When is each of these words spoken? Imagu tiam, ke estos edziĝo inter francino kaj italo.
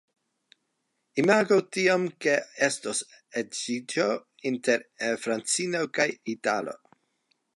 Imagu 1.23 1.57
tiam, 1.77 2.07
ke 2.25 2.33
estos 2.69 3.03
edziĝo 3.43 4.07
inter 4.53 4.87
francino 5.27 5.83
kaj 5.99 6.09
italo. 6.37 6.77